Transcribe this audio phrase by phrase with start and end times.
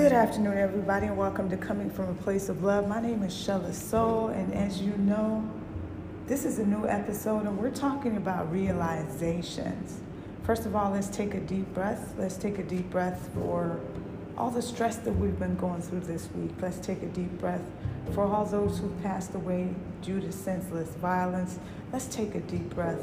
[0.00, 2.88] Good afternoon, everybody, and welcome to Coming from a Place of Love.
[2.88, 5.46] My name is Shella Soul, and as you know,
[6.26, 10.00] this is a new episode, and we're talking about realizations.
[10.42, 12.14] First of all, let's take a deep breath.
[12.16, 13.78] Let's take a deep breath for
[14.38, 16.52] all the stress that we've been going through this week.
[16.62, 17.62] Let's take a deep breath
[18.14, 19.68] for all those who passed away
[20.00, 21.58] due to senseless violence.
[21.92, 23.02] Let's take a deep breath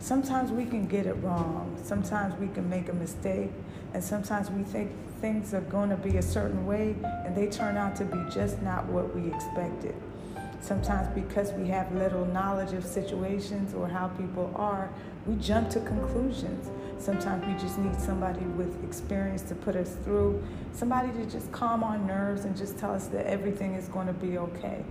[0.00, 1.78] sometimes we can get it wrong.
[1.82, 3.50] Sometimes we can make a mistake.
[3.94, 7.76] And sometimes we think things are going to be a certain way and they turn
[7.76, 9.94] out to be just not what we expected.
[10.60, 14.90] Sometimes because we have little knowledge of situations or how people are,
[15.26, 16.70] we jump to conclusions.
[16.98, 21.82] Sometimes we just need somebody with experience to put us through, somebody to just calm
[21.82, 24.84] our nerves and just tell us that everything is going to be okay.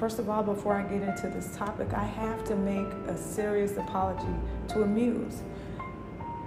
[0.00, 3.76] First of all, before I get into this topic, I have to make a serious
[3.76, 4.34] apology
[4.68, 5.42] to Amuse.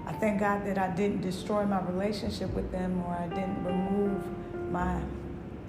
[0.08, 4.24] I thank God that I didn't destroy my relationship with them or I didn't remove
[4.72, 5.00] my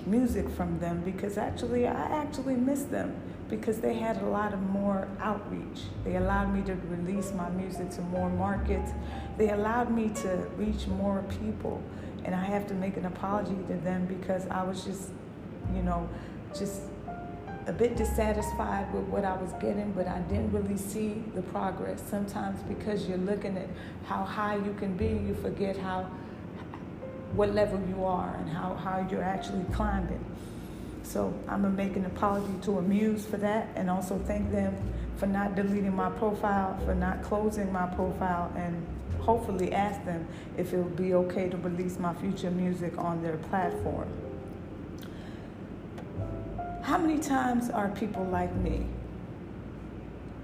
[0.06, 3.14] music from them because actually I actually miss them
[3.50, 5.82] because they had a lot of more outreach.
[6.05, 8.92] They allowed me to release my music to more markets.
[9.36, 11.82] They allowed me to reach more people.
[12.24, 15.10] And I have to make an apology to them because I was just,
[15.74, 16.08] you know,
[16.58, 16.80] just
[17.66, 22.02] a bit dissatisfied with what I was getting, but I didn't really see the progress.
[22.08, 23.68] Sometimes because you're looking at
[24.06, 26.10] how high you can be, you forget how
[27.32, 30.24] what level you are and how, how you're actually climbing.
[31.02, 34.74] So I'm gonna make an apology to Amuse for that and also thank them
[35.16, 38.86] for not deleting my profile, for not closing my profile and
[39.20, 43.36] hopefully ask them if it would be okay to release my future music on their
[43.36, 44.08] platform.
[46.84, 48.86] How many times are people like me?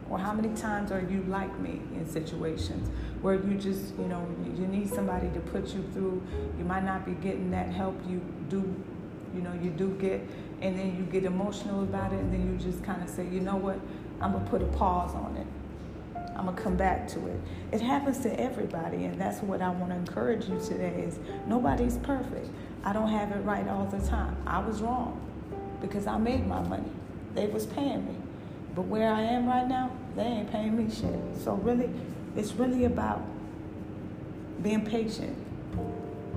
[0.09, 2.89] Or how many times are you like me in situations
[3.21, 6.23] where you just, you know, you need somebody to put you through.
[6.57, 8.75] You might not be getting that help you do,
[9.35, 10.23] you know, you do get,
[10.63, 13.41] and then you get emotional about it, and then you just kind of say, you
[13.41, 13.79] know what,
[14.23, 15.47] I'm gonna put a pause on it.
[16.39, 17.39] I'm gonna come back to it.
[17.71, 21.05] It happens to everybody, and that's what I want to encourage you today.
[21.07, 22.49] Is nobody's perfect.
[22.83, 24.39] I don't have it right all the time.
[24.47, 25.21] I was wrong
[25.81, 26.91] because I made my money.
[27.35, 28.15] They was paying me.
[28.75, 31.19] But where I am right now, they ain't paying me shit.
[31.43, 31.91] So really,
[32.37, 33.23] it's really about
[34.63, 35.37] being patient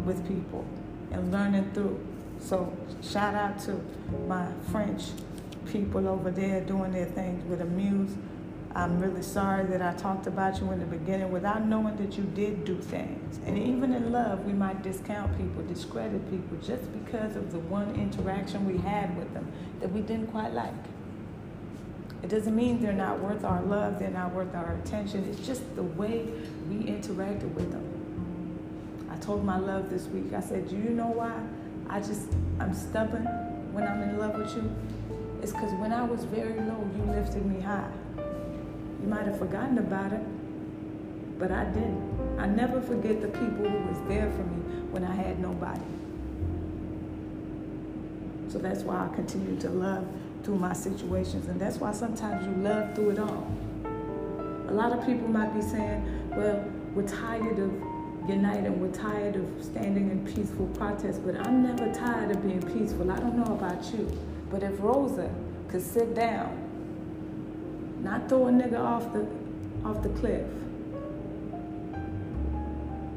[0.06, 0.66] with people
[1.12, 2.06] and learning through.
[2.40, 3.80] So shout out to
[4.28, 5.04] my French
[5.72, 8.12] people over there doing their things with Amuse.
[8.76, 12.24] I'm really sorry that I talked about you in the beginning without knowing that you
[12.24, 13.40] did do things.
[13.46, 17.94] And even in love, we might discount people, discredit people just because of the one
[17.96, 20.74] interaction we had with them that we didn't quite like.
[22.24, 25.24] It doesn't mean they're not worth our love, they're not worth our attention.
[25.30, 26.26] It's just the way
[26.68, 29.10] we interacted with them.
[29.12, 31.34] I told my love this week, I said, Do you know why
[31.90, 33.26] I just, I'm stubborn
[33.72, 34.74] when I'm in love with you?
[35.44, 37.92] It's because when I was very low, you lifted me high.
[39.04, 40.22] You might have forgotten about it,
[41.38, 42.40] but I didn't.
[42.40, 45.82] I never forget the people who was there for me when I had nobody.
[48.48, 50.08] So that's why I continue to love
[50.44, 53.46] through my situations, and that's why sometimes you love through it all.
[54.70, 56.64] A lot of people might be saying, well,
[56.96, 57.74] we're tired of
[58.30, 63.12] uniting, we're tired of standing in peaceful protest, but I'm never tired of being peaceful.
[63.12, 64.10] I don't know about you,
[64.50, 65.30] but if Rosa
[65.68, 66.63] could sit down
[68.04, 69.26] not throw a nigga off the
[69.86, 70.46] off the cliff.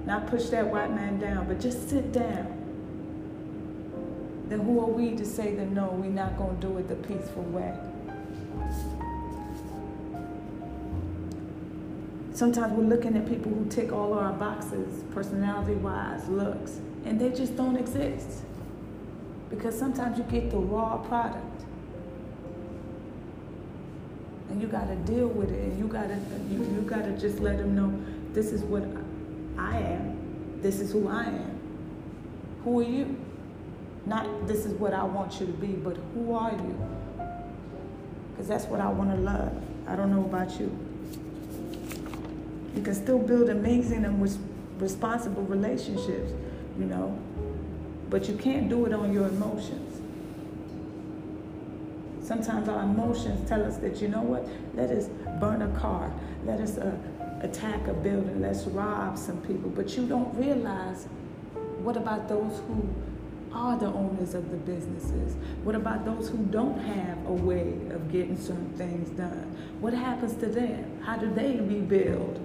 [0.07, 2.53] Not push that white man down, but just sit down.
[4.49, 7.43] Then who are we to say that no, we're not gonna do it the peaceful
[7.45, 7.75] way?
[12.33, 17.21] Sometimes we're looking at people who tick all of our boxes, personality wise, looks, and
[17.21, 18.43] they just don't exist.
[19.51, 21.56] Because sometimes you get the raw product
[24.49, 25.63] and you got to deal with it.
[25.63, 26.19] And you got to
[26.51, 27.93] you, you got to just let them know
[28.33, 28.85] this is what
[29.59, 30.61] i am.
[30.63, 31.59] This is who i am.
[32.65, 33.17] Who are you?
[34.05, 36.77] Not this is what i want you to be but who are you?
[38.31, 39.53] Because that's what i want to love.
[39.87, 40.77] I don't know about you.
[42.75, 44.21] You can still build amazing and
[44.79, 46.33] responsible relationships
[46.79, 47.19] you know
[48.11, 50.01] but you can't do it on your emotions
[52.27, 55.07] Sometimes our emotions tell us that, you know what, let us
[55.39, 56.13] burn a car,
[56.45, 56.93] let us uh,
[57.43, 59.71] attack a building, let's rob some people.
[59.71, 61.05] But you don't realize
[61.85, 62.89] what about those who
[63.53, 65.37] are the owners of the businesses?
[65.63, 69.57] What about those who don't have a way of getting certain things done?
[69.79, 71.01] What happens to them?
[71.05, 72.41] How do they rebuild?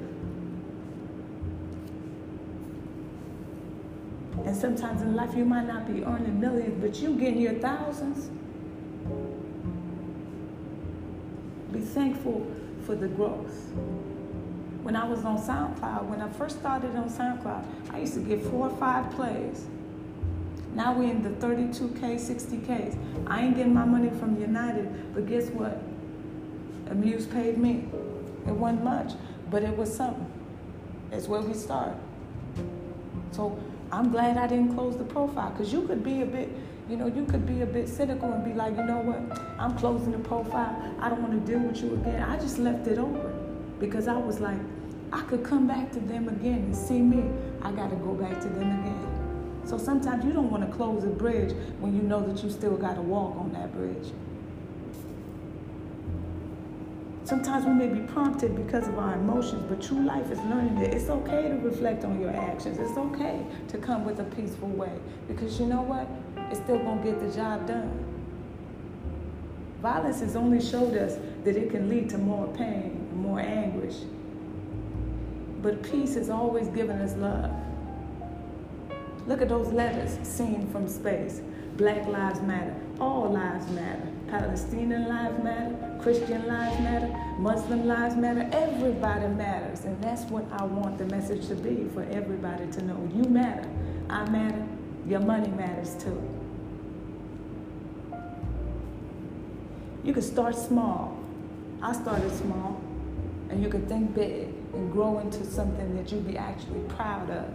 [4.45, 8.29] And sometimes in life you might not be earning millions, but you getting your thousands.
[11.81, 12.49] Thankful
[12.85, 13.53] for the growth.
[14.83, 18.41] When I was on SoundCloud, when I first started on SoundCloud, I used to get
[18.43, 19.67] four or five plays.
[20.73, 22.97] Now we're in the 32K, 60Ks.
[23.27, 25.81] I ain't getting my money from United, but guess what?
[26.89, 27.85] Amuse paid me.
[28.47, 29.13] It wasn't much,
[29.49, 30.31] but it was something.
[31.11, 31.95] It's where we start.
[33.31, 33.59] So
[33.91, 36.49] I'm glad I didn't close the profile because you could be a bit,
[36.91, 39.77] you know, you could be a bit cynical and be like, you know what, I'm
[39.77, 40.75] closing the profile.
[40.99, 42.21] I don't want to deal with you again.
[42.21, 44.59] I just left it open because I was like,
[45.13, 47.23] I could come back to them again and see me.
[47.61, 49.61] I got to go back to them again.
[49.63, 52.75] So sometimes you don't want to close a bridge when you know that you still
[52.75, 54.11] got to walk on that bridge.
[57.23, 60.93] Sometimes we may be prompted because of our emotions, but true life is learning that
[60.93, 62.77] it's okay to reflect on your actions.
[62.77, 64.91] It's okay to come with a peaceful way
[65.29, 66.09] because you know what?
[66.51, 68.06] It's still going to get the job done.
[69.81, 73.95] Violence has only showed us that it can lead to more pain, more anguish.
[75.62, 77.51] But peace has always given us love.
[79.27, 81.42] Look at those letters seen from space.
[81.77, 82.75] Black lives matter.
[83.00, 84.12] All lives matter.
[84.27, 85.98] Palestinian lives matter.
[86.01, 87.07] Christian lives matter.
[87.39, 88.50] Muslim lives matter.
[88.51, 89.86] Everybody matters.
[89.86, 93.09] And that's what I want the message to be for everybody to know.
[93.15, 93.69] You matter.
[94.09, 94.68] I matter.
[95.07, 96.40] Your money matters too.
[100.03, 101.18] You can start small.
[101.81, 102.81] I started small.
[103.50, 107.45] And you can think big and grow into something that you'll be actually proud of.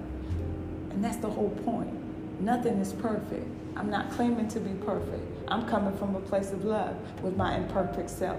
[0.91, 1.93] And that's the whole point.
[2.41, 3.47] Nothing is perfect.
[3.77, 5.23] I'm not claiming to be perfect.
[5.49, 8.39] I'm coming from a place of love with my imperfect self.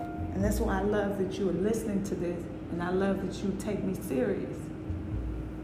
[0.00, 3.44] And that's why I love that you are listening to this and I love that
[3.44, 4.56] you take me serious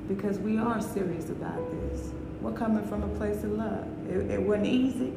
[0.08, 2.10] because we are serious about this.
[2.40, 3.86] We're coming from a place of love.
[4.08, 5.12] It, it wasn't easy.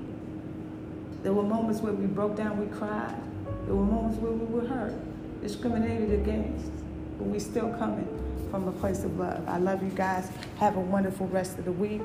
[1.23, 3.15] There were moments where we broke down, we cried.
[3.65, 4.93] There were moments where we were hurt,
[5.41, 6.71] discriminated against,
[7.17, 8.07] but we still coming
[8.49, 9.47] from a place of love.
[9.47, 10.29] I love you guys.
[10.57, 12.01] Have a wonderful rest of the week.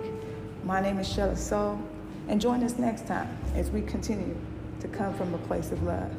[0.64, 1.80] My name is Shella Soul,
[2.28, 4.36] and join us next time as we continue
[4.80, 6.12] to come from a place of love.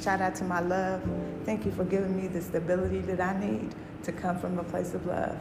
[0.00, 1.02] Shout out to my love.
[1.44, 3.74] Thank you for giving me the stability that I need
[4.04, 5.36] to come from a place of love.